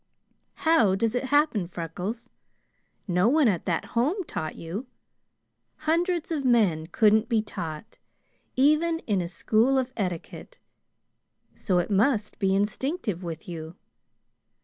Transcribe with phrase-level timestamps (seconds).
[0.65, 2.31] How does it happen, Freckles?
[3.07, 4.87] No one at that Home taught you.
[5.77, 7.99] Hundreds of men couldn't be taught,
[8.55, 10.57] even in a school of etiquette;
[11.53, 13.75] so it must be instinctive with you.